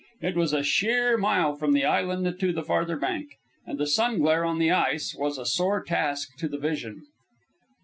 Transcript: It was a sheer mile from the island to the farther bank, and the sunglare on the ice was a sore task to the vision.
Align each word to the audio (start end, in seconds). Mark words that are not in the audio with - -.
It 0.19 0.35
was 0.35 0.51
a 0.51 0.63
sheer 0.63 1.15
mile 1.15 1.53
from 1.53 1.73
the 1.73 1.85
island 1.85 2.39
to 2.39 2.51
the 2.51 2.63
farther 2.63 2.97
bank, 2.97 3.37
and 3.67 3.77
the 3.77 3.85
sunglare 3.85 4.43
on 4.43 4.57
the 4.57 4.71
ice 4.71 5.13
was 5.15 5.37
a 5.37 5.45
sore 5.45 5.83
task 5.83 6.29
to 6.39 6.47
the 6.47 6.57
vision. 6.57 7.05